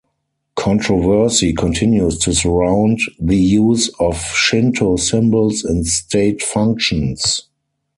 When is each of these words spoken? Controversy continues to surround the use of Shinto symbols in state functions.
Controversy 0.55 1.53
continues 1.53 2.17
to 2.17 2.33
surround 2.33 3.01
the 3.19 3.37
use 3.37 3.87
of 3.99 4.15
Shinto 4.35 4.95
symbols 4.95 5.63
in 5.63 5.83
state 5.83 6.41
functions. 6.41 7.47